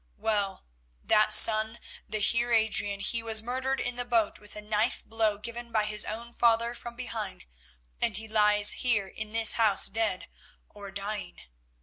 [0.17, 0.65] Well,
[1.03, 5.37] that son, the Heer Adrian, he was murdered in the boat with a knife blow
[5.37, 7.45] given by his own father from behind,
[8.01, 10.27] and he lies here in this house dead
[10.67, 11.41] or dying.